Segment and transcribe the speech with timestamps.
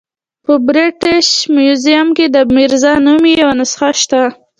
[0.45, 4.21] په برټش میوزیم کې د میرزا نامې یوه نسخه شته.